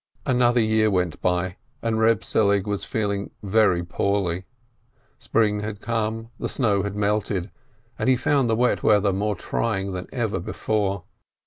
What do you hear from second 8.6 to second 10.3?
weather more trying than